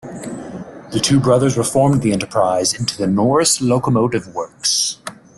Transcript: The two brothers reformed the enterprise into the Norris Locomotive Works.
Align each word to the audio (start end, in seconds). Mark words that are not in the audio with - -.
The 0.91 0.99
two 0.99 1.19
brothers 1.19 1.59
reformed 1.59 2.01
the 2.01 2.11
enterprise 2.11 2.73
into 2.73 2.97
the 2.97 3.05
Norris 3.05 3.61
Locomotive 3.61 4.33
Works. 4.33 4.97